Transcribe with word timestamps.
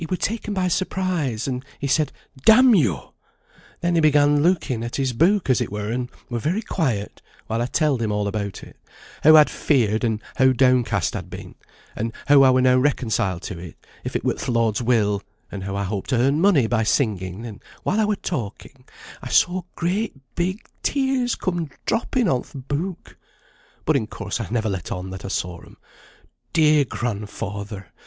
He 0.03 0.07
were 0.09 0.17
taken 0.17 0.55
by 0.55 0.67
surprise, 0.67 1.47
and 1.47 1.63
he 1.77 1.85
said: 1.85 2.11
'Damn 2.43 2.73
yo!' 2.73 3.13
Then 3.81 3.93
he 3.93 4.01
began 4.01 4.41
looking 4.41 4.83
at 4.83 4.95
his 4.95 5.13
book 5.13 5.47
as 5.47 5.61
it 5.61 5.71
were, 5.71 5.91
and 5.91 6.09
were 6.27 6.39
very 6.39 6.63
quiet, 6.63 7.21
while 7.45 7.61
I 7.61 7.67
telled 7.67 8.01
him 8.01 8.11
all 8.11 8.27
about 8.27 8.63
it; 8.63 8.77
how 9.21 9.35
I'd 9.35 9.47
feared, 9.51 10.03
and 10.03 10.19
how 10.37 10.53
downcast 10.53 11.15
I'd 11.15 11.29
been; 11.29 11.53
and 11.95 12.13
how 12.25 12.41
I 12.41 12.49
were 12.49 12.63
now 12.63 12.77
reconciled 12.79 13.43
to 13.43 13.59
it, 13.59 13.75
if 14.03 14.15
it 14.15 14.25
were 14.25 14.33
th' 14.33 14.49
Lord's 14.49 14.81
will; 14.81 15.21
and 15.51 15.65
how 15.65 15.75
I 15.75 15.83
hoped 15.83 16.09
to 16.09 16.15
earn 16.15 16.41
money 16.41 16.65
by 16.65 16.81
singing; 16.81 17.45
and 17.45 17.61
while 17.83 17.99
I 17.99 18.05
were 18.05 18.15
talking, 18.15 18.85
I 19.21 19.29
saw 19.29 19.61
great 19.75 20.15
big 20.33 20.67
tears 20.81 21.35
come 21.35 21.69
dropping 21.85 22.27
on 22.27 22.41
th' 22.41 22.67
book; 22.67 23.17
but 23.85 23.95
in 23.95 24.07
course 24.07 24.41
I 24.41 24.47
never 24.49 24.67
let 24.67 24.91
on 24.91 25.11
that 25.11 25.23
I 25.25 25.27
saw 25.27 25.59
'em. 25.61 25.77
Dear 26.53 26.85
grandfather! 26.85 27.93